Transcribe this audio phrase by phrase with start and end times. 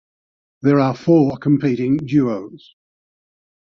[0.63, 2.73] There are four competing duos.